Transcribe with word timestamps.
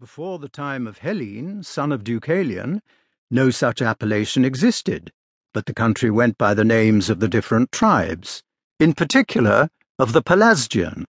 Before 0.00 0.38
the 0.38 0.48
time 0.48 0.86
of 0.86 0.98
Hellen, 0.98 1.64
son 1.64 1.90
of 1.90 2.04
Deucalion, 2.04 2.82
no 3.32 3.50
such 3.50 3.82
appellation 3.82 4.44
existed, 4.44 5.10
but 5.52 5.66
the 5.66 5.74
country 5.74 6.08
went 6.08 6.38
by 6.38 6.54
the 6.54 6.64
names 6.64 7.10
of 7.10 7.18
the 7.18 7.26
different 7.26 7.72
tribes, 7.72 8.44
in 8.78 8.92
particular 8.92 9.68
of 9.98 10.12
the 10.12 10.22
Pelasgian. 10.22 11.04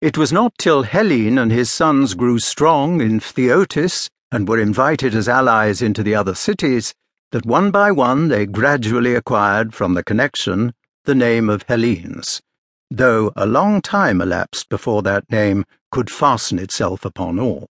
It 0.00 0.18
was 0.18 0.32
not 0.32 0.58
till 0.58 0.82
Hellen 0.82 1.38
and 1.38 1.52
his 1.52 1.70
sons 1.70 2.14
grew 2.14 2.40
strong 2.40 3.00
in 3.00 3.20
Phthiotis 3.20 4.10
and 4.32 4.48
were 4.48 4.58
invited 4.58 5.14
as 5.14 5.28
allies 5.28 5.80
into 5.80 6.02
the 6.02 6.16
other 6.16 6.34
cities 6.34 6.94
that 7.30 7.46
one 7.46 7.70
by 7.70 7.92
one 7.92 8.26
they 8.26 8.46
gradually 8.46 9.14
acquired 9.14 9.74
from 9.74 9.94
the 9.94 10.02
connection 10.02 10.74
the 11.04 11.14
name 11.14 11.48
of 11.48 11.62
Hellenes, 11.68 12.42
though 12.90 13.30
a 13.36 13.46
long 13.46 13.80
time 13.80 14.20
elapsed 14.20 14.68
before 14.68 15.02
that 15.02 15.30
name 15.30 15.64
could 15.92 16.10
fasten 16.10 16.58
itself 16.58 17.04
upon 17.04 17.38
all. 17.38 17.68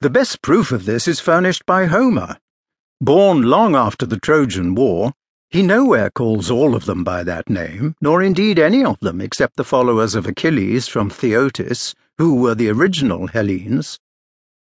The 0.00 0.10
best 0.10 0.42
proof 0.42 0.70
of 0.70 0.84
this 0.84 1.08
is 1.08 1.20
furnished 1.20 1.64
by 1.64 1.86
Homer. 1.86 2.36
Born 3.00 3.42
long 3.42 3.74
after 3.74 4.04
the 4.04 4.20
Trojan 4.20 4.74
War, 4.74 5.12
he 5.50 5.62
nowhere 5.62 6.10
calls 6.10 6.50
all 6.50 6.74
of 6.74 6.84
them 6.84 7.04
by 7.04 7.22
that 7.22 7.48
name, 7.48 7.94
nor 8.00 8.22
indeed 8.22 8.58
any 8.58 8.84
of 8.84 8.98
them 9.00 9.20
except 9.20 9.56
the 9.56 9.64
followers 9.64 10.14
of 10.14 10.26
Achilles 10.26 10.88
from 10.88 11.10
Phthiotis, 11.10 11.94
who 12.18 12.34
were 12.34 12.54
the 12.54 12.68
original 12.68 13.28
Hellenes. 13.28 13.98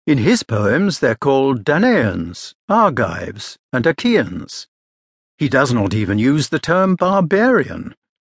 In 0.07 0.19
his 0.19 0.43
poems 0.43 0.99
they're 0.99 1.15
called 1.15 1.65
Danaans, 1.65 2.55
Argives, 2.69 3.57
and 3.73 3.87
Achaeans. 3.87 4.67
He 5.39 5.49
does 5.49 5.73
not 5.73 5.95
even 5.95 6.19
use 6.19 6.49
the 6.49 6.59
term 6.59 6.97
barbarian, 6.97 7.95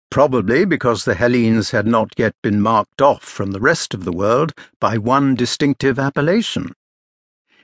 probably 0.10 0.66
because 0.66 1.05
the 1.05 1.16
Hellenes 1.16 1.71
had 1.71 1.88
not 1.88 2.12
yet 2.18 2.35
been 2.44 2.62
marked 2.62 3.02
off 3.02 3.23
from 3.23 3.52
the 3.52 3.62
rest 3.62 3.94
of 3.94 4.04
the 4.04 4.12
world 4.12 4.54
by 4.80 4.98
one 4.98 5.34
distinctive 5.35 5.98
appellation. 5.98 6.73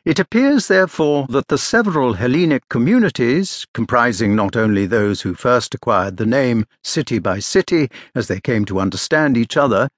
It 0.07 0.19
appears, 0.19 0.69
therefore, 0.69 1.27
that 1.27 1.49
the 1.49 1.57
several 1.57 2.13
Hellenic 2.13 2.69
communities, 2.69 3.67
comprising 3.73 4.37
not 4.37 4.55
only 4.55 4.85
those 4.85 5.19
who 5.19 5.33
first 5.33 5.75
acquired 5.75 6.15
the 6.15 6.25
name 6.25 6.65
city 6.81 7.19
by 7.19 7.39
city 7.39 7.89
as 8.15 8.29
they 8.29 8.39
came 8.39 8.63
to 8.67 8.79
understand 8.79 9.35
each 9.35 9.57
other, 9.57 9.89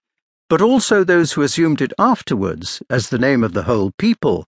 but 0.50 0.62
also 0.62 1.04
those 1.04 1.34
who 1.34 1.44
assumed 1.44 1.80
it 1.80 1.94
afterwards 2.00 2.82
as 2.90 3.10
the 3.10 3.20
name 3.20 3.44
of 3.44 3.54
the 3.54 3.66
whole 3.70 3.92
people, 4.00 4.48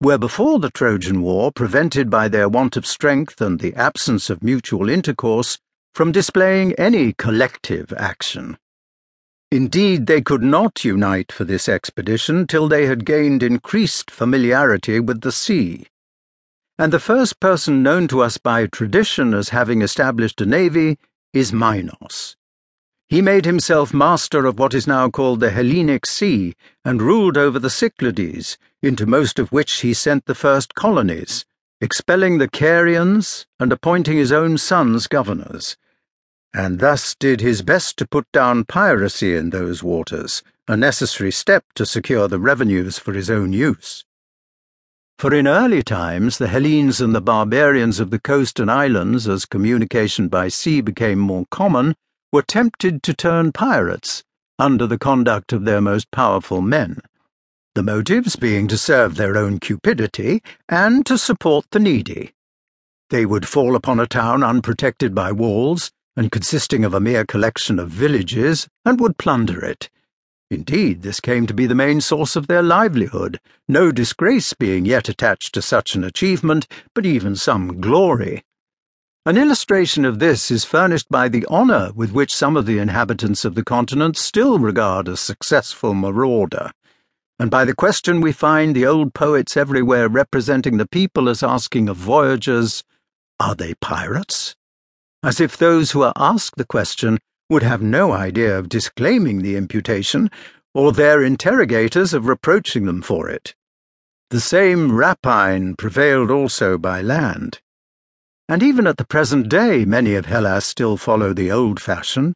were 0.00 0.18
before 0.18 0.60
the 0.60 0.70
Trojan 0.70 1.20
War 1.20 1.50
prevented 1.50 2.08
by 2.08 2.28
their 2.28 2.48
want 2.48 2.76
of 2.76 2.86
strength 2.86 3.40
and 3.40 3.58
the 3.58 3.74
absence 3.74 4.30
of 4.30 4.40
mutual 4.44 4.88
intercourse 4.88 5.58
from 5.94 6.12
displaying 6.12 6.74
any 6.74 7.12
collective 7.14 7.92
action. 7.94 8.56
Indeed, 9.52 10.06
they 10.06 10.22
could 10.22 10.42
not 10.42 10.82
unite 10.82 11.30
for 11.30 11.44
this 11.44 11.68
expedition 11.68 12.46
till 12.46 12.68
they 12.68 12.86
had 12.86 13.04
gained 13.04 13.42
increased 13.42 14.10
familiarity 14.10 14.98
with 14.98 15.20
the 15.20 15.30
sea. 15.30 15.88
And 16.78 16.90
the 16.90 16.98
first 16.98 17.38
person 17.38 17.82
known 17.82 18.08
to 18.08 18.22
us 18.22 18.38
by 18.38 18.66
tradition 18.66 19.34
as 19.34 19.50
having 19.50 19.82
established 19.82 20.40
a 20.40 20.46
navy 20.46 20.98
is 21.34 21.52
Minos. 21.52 22.34
He 23.10 23.20
made 23.20 23.44
himself 23.44 23.92
master 23.92 24.46
of 24.46 24.58
what 24.58 24.72
is 24.72 24.86
now 24.86 25.10
called 25.10 25.40
the 25.40 25.50
Hellenic 25.50 26.06
Sea 26.06 26.54
and 26.82 27.02
ruled 27.02 27.36
over 27.36 27.58
the 27.58 27.68
Cyclades, 27.68 28.56
into 28.82 29.04
most 29.04 29.38
of 29.38 29.52
which 29.52 29.80
he 29.82 29.92
sent 29.92 30.24
the 30.24 30.34
first 30.34 30.74
colonies, 30.74 31.44
expelling 31.78 32.38
the 32.38 32.48
Carians 32.48 33.44
and 33.60 33.70
appointing 33.70 34.16
his 34.16 34.32
own 34.32 34.56
sons 34.56 35.06
governors 35.06 35.76
and 36.54 36.80
thus 36.80 37.14
did 37.14 37.40
his 37.40 37.62
best 37.62 37.96
to 37.96 38.06
put 38.06 38.30
down 38.32 38.64
piracy 38.64 39.34
in 39.34 39.50
those 39.50 39.82
waters, 39.82 40.42
a 40.68 40.76
necessary 40.76 41.32
step 41.32 41.64
to 41.74 41.86
secure 41.86 42.28
the 42.28 42.38
revenues 42.38 42.98
for 42.98 43.12
his 43.12 43.30
own 43.30 43.52
use. 43.52 44.04
For 45.18 45.32
in 45.32 45.46
early 45.46 45.82
times 45.82 46.38
the 46.38 46.48
Hellenes 46.48 47.00
and 47.00 47.14
the 47.14 47.20
barbarians 47.20 48.00
of 48.00 48.10
the 48.10 48.18
coast 48.18 48.58
and 48.58 48.70
islands, 48.70 49.28
as 49.28 49.46
communication 49.46 50.28
by 50.28 50.48
sea 50.48 50.80
became 50.80 51.18
more 51.18 51.46
common, 51.50 51.94
were 52.32 52.42
tempted 52.42 53.02
to 53.04 53.14
turn 53.14 53.52
pirates, 53.52 54.24
under 54.58 54.86
the 54.86 54.98
conduct 54.98 55.52
of 55.52 55.64
their 55.64 55.80
most 55.80 56.10
powerful 56.10 56.60
men, 56.60 57.00
the 57.74 57.82
motives 57.82 58.36
being 58.36 58.68
to 58.68 58.76
serve 58.76 59.16
their 59.16 59.36
own 59.36 59.58
cupidity 59.58 60.42
and 60.68 61.06
to 61.06 61.16
support 61.16 61.66
the 61.70 61.80
needy. 61.80 62.32
They 63.10 63.26
would 63.26 63.46
fall 63.46 63.76
upon 63.76 64.00
a 64.00 64.06
town 64.06 64.42
unprotected 64.42 65.14
by 65.14 65.32
walls, 65.32 65.92
and 66.16 66.30
consisting 66.30 66.84
of 66.84 66.94
a 66.94 67.00
mere 67.00 67.24
collection 67.24 67.78
of 67.78 67.88
villages, 67.88 68.68
and 68.84 69.00
would 69.00 69.18
plunder 69.18 69.64
it. 69.64 69.88
Indeed, 70.50 71.02
this 71.02 71.20
came 71.20 71.46
to 71.46 71.54
be 71.54 71.66
the 71.66 71.74
main 71.74 72.00
source 72.00 72.36
of 72.36 72.46
their 72.46 72.62
livelihood, 72.62 73.40
no 73.68 73.90
disgrace 73.90 74.52
being 74.52 74.84
yet 74.84 75.08
attached 75.08 75.54
to 75.54 75.62
such 75.62 75.94
an 75.94 76.04
achievement, 76.04 76.66
but 76.94 77.06
even 77.06 77.36
some 77.36 77.80
glory. 77.80 78.44
An 79.24 79.38
illustration 79.38 80.04
of 80.04 80.18
this 80.18 80.50
is 80.50 80.64
furnished 80.64 81.08
by 81.08 81.28
the 81.28 81.46
honour 81.46 81.92
with 81.94 82.12
which 82.12 82.34
some 82.34 82.56
of 82.56 82.66
the 82.66 82.78
inhabitants 82.78 83.44
of 83.44 83.54
the 83.54 83.64
continent 83.64 84.18
still 84.18 84.58
regard 84.58 85.08
a 85.08 85.16
successful 85.16 85.94
marauder, 85.94 86.70
and 87.38 87.50
by 87.50 87.64
the 87.64 87.74
question 87.74 88.20
we 88.20 88.30
find 88.30 88.76
the 88.76 88.86
old 88.86 89.14
poets 89.14 89.56
everywhere 89.56 90.08
representing 90.08 90.76
the 90.76 90.86
people 90.86 91.28
as 91.28 91.42
asking 91.42 91.88
of 91.88 91.96
voyagers, 91.96 92.84
Are 93.40 93.54
they 93.54 93.74
pirates? 93.74 94.54
As 95.22 95.40
if 95.40 95.56
those 95.56 95.92
who 95.92 96.02
are 96.02 96.12
asked 96.16 96.56
the 96.56 96.64
question 96.64 97.18
would 97.48 97.62
have 97.62 97.82
no 97.82 98.12
idea 98.12 98.58
of 98.58 98.68
disclaiming 98.68 99.42
the 99.42 99.56
imputation, 99.56 100.30
or 100.74 100.92
their 100.92 101.22
interrogators 101.22 102.14
of 102.14 102.26
reproaching 102.26 102.86
them 102.86 103.02
for 103.02 103.28
it. 103.28 103.54
The 104.30 104.40
same 104.40 104.90
rapine 104.92 105.76
prevailed 105.76 106.30
also 106.30 106.78
by 106.78 107.02
land. 107.02 107.60
And 108.48 108.62
even 108.62 108.86
at 108.86 108.96
the 108.96 109.04
present 109.04 109.48
day, 109.48 109.84
many 109.84 110.14
of 110.14 110.26
Hellas 110.26 110.64
still 110.64 110.96
follow 110.96 111.32
the 111.32 111.52
old 111.52 111.78
fashion. 111.78 112.34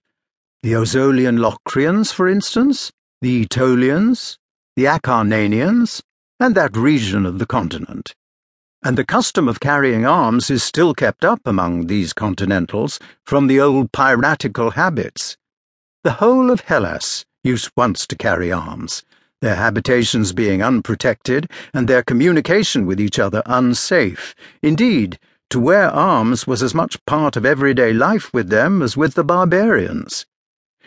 The 0.63 0.73
Ozolian 0.73 1.39
Locrians, 1.39 2.13
for 2.13 2.29
instance, 2.29 2.93
the 3.23 3.43
Aetolians, 3.45 4.37
the 4.77 4.85
Acarnanians, 4.85 6.03
and 6.39 6.55
that 6.55 6.77
region 6.77 7.25
of 7.25 7.39
the 7.39 7.47
continent 7.47 8.15
and 8.87 8.97
the 8.97 9.05
custom 9.05 9.49
of 9.49 9.59
carrying 9.59 10.07
arms 10.07 10.49
is 10.49 10.63
still 10.63 10.95
kept 10.95 11.25
up 11.25 11.41
among 11.45 11.89
these 11.89 12.13
continentals 12.13 13.01
from 13.25 13.49
the 13.49 13.59
old 13.59 13.91
piratical 13.91 14.71
habits. 14.71 15.37
The 16.05 16.13
whole 16.23 16.53
of 16.53 16.61
Hellas 16.61 17.25
used 17.43 17.73
once 17.77 18.07
to 18.07 18.15
carry 18.15 18.53
arms, 18.53 19.03
their 19.41 19.57
habitations 19.57 20.33
being 20.33 20.63
unprotected 20.63 21.51
and 21.75 21.89
their 21.89 22.05
communication 22.05 22.87
with 22.87 23.01
each 23.01 23.19
other 23.19 23.43
unsafe. 23.45 24.37
Indeed, 24.63 25.19
to 25.51 25.59
wear 25.59 25.91
arms 25.91 26.47
was 26.47 26.63
as 26.63 26.73
much 26.73 27.05
part 27.07 27.37
of 27.37 27.45
everyday 27.45 27.93
life 27.93 28.33
with 28.33 28.51
them 28.51 28.83
as 28.83 28.97
with 28.97 29.15
the 29.15 29.25
barbarians. 29.25 30.27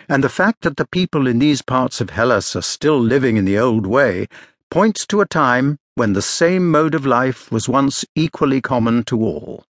And 0.07 0.23
the 0.23 0.29
fact 0.29 0.61
that 0.61 0.77
the 0.77 0.87
people 0.87 1.27
in 1.27 1.39
these 1.39 1.61
parts 1.61 1.99
of 1.99 2.11
Hellas 2.11 2.55
are 2.55 2.61
still 2.61 2.97
living 2.97 3.35
in 3.35 3.43
the 3.43 3.59
old 3.59 3.85
way 3.85 4.29
points 4.71 5.05
to 5.07 5.19
a 5.19 5.25
time 5.25 5.79
when 5.99 6.13
the 6.13 6.21
same 6.21 6.71
mode 6.71 6.95
of 6.95 7.05
life 7.05 7.51
was 7.51 7.67
once 7.67 8.05
equally 8.15 8.61
common 8.61 9.03
to 9.03 9.21
all. 9.21 9.65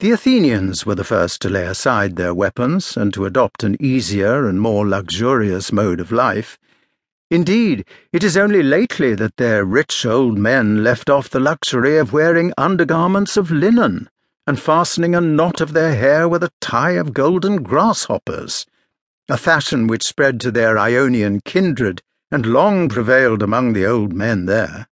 The 0.00 0.10
Athenians 0.10 0.84
were 0.84 0.96
the 0.96 1.04
first 1.04 1.40
to 1.42 1.48
lay 1.48 1.64
aside 1.64 2.16
their 2.16 2.34
weapons 2.34 2.96
and 2.96 3.14
to 3.14 3.24
adopt 3.24 3.62
an 3.62 3.76
easier 3.80 4.48
and 4.48 4.60
more 4.60 4.84
luxurious 4.84 5.70
mode 5.70 6.00
of 6.00 6.10
life. 6.10 6.58
Indeed, 7.30 7.86
it 8.12 8.24
is 8.24 8.36
only 8.36 8.64
lately 8.64 9.14
that 9.14 9.36
their 9.36 9.64
rich 9.64 10.04
old 10.04 10.38
men 10.38 10.82
left 10.82 11.08
off 11.08 11.30
the 11.30 11.38
luxury 11.38 11.96
of 11.96 12.12
wearing 12.12 12.52
undergarments 12.58 13.36
of 13.36 13.52
linen 13.52 14.10
and 14.44 14.60
fastening 14.60 15.14
a 15.14 15.20
knot 15.20 15.60
of 15.60 15.72
their 15.72 15.94
hair 15.94 16.28
with 16.28 16.42
a 16.42 16.50
tie 16.60 16.98
of 17.02 17.14
golden 17.14 17.62
grasshoppers, 17.62 18.66
a 19.28 19.36
fashion 19.36 19.86
which 19.86 20.02
spread 20.02 20.40
to 20.40 20.50
their 20.50 20.76
Ionian 20.76 21.42
kindred 21.44 22.02
and 22.30 22.46
long 22.46 22.88
prevailed 22.88 23.42
among 23.42 23.72
the 23.72 23.86
old 23.86 24.12
men 24.12 24.46
there. 24.46 24.88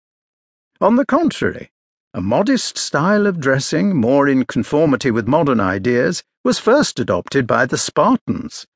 On 0.81 0.97
the 0.97 1.07
contrary, 1.07 1.71
a 2.15 2.21
modest 2.21 2.79
style 2.79 3.27
of 3.27 3.41
dressing, 3.41 3.95
more 3.95 4.29
in 4.29 4.45
conformity 4.45 5.11
with 5.11 5.29
modern 5.29 5.61
ideas, 5.61 6.23
was 6.45 6.59
first 6.59 6.99
adopted 6.99 7.47
by 7.47 7.67
the 7.67 7.77
Spartans, 7.77 8.67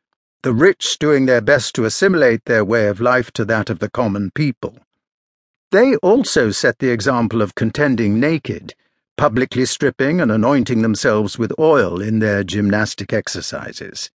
the 0.43 0.53
rich 0.53 0.99
doing 0.99 1.27
their 1.27 1.41
best 1.41 1.75
to 1.75 1.85
assimilate 1.85 2.45
their 2.45 2.65
way 2.65 2.87
of 2.89 3.01
life 3.01 3.31
to 3.33 3.45
that 3.45 3.71
of 3.71 3.79
the 3.79 3.91
common 3.91 4.31
people. 4.35 4.79
They 5.71 5.97
also 5.97 6.51
set 6.51 6.79
the 6.79 6.91
example 6.91 7.43
of 7.43 7.55
contending 7.55 8.19
naked, 8.19 8.75
publicly 9.17 9.67
stripping 9.67 10.21
and 10.21 10.33
anointing 10.33 10.83
themselves 10.83 11.39
with 11.39 11.53
oil 11.59 12.01
in 12.01 12.19
their 12.19 12.43
gymnastic 12.43 13.13
exercises. 13.13 14.11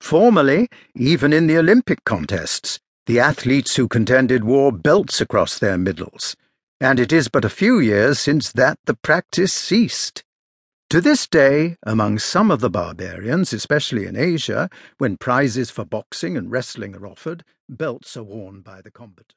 Formerly, 0.00 0.68
even 0.96 1.32
in 1.32 1.46
the 1.46 1.58
Olympic 1.58 2.02
contests, 2.04 2.80
the 3.06 3.18
athletes 3.18 3.76
who 3.76 3.88
contended 3.88 4.44
wore 4.44 4.70
belts 4.70 5.20
across 5.20 5.58
their 5.58 5.76
middles, 5.76 6.36
and 6.80 7.00
it 7.00 7.12
is 7.12 7.28
but 7.28 7.44
a 7.44 7.50
few 7.50 7.78
years 7.80 8.18
since 8.18 8.52
that 8.52 8.78
the 8.84 8.94
practice 8.94 9.52
ceased. 9.52 10.22
To 10.90 11.00
this 11.00 11.26
day, 11.26 11.76
among 11.84 12.18
some 12.18 12.50
of 12.50 12.60
the 12.60 12.70
barbarians, 12.70 13.52
especially 13.52 14.06
in 14.06 14.14
Asia, 14.14 14.68
when 14.98 15.16
prizes 15.16 15.70
for 15.70 15.84
boxing 15.84 16.36
and 16.36 16.50
wrestling 16.50 16.94
are 16.94 17.06
offered, 17.06 17.44
belts 17.68 18.16
are 18.16 18.22
worn 18.22 18.60
by 18.60 18.82
the 18.82 18.90
combatants. 18.90 19.34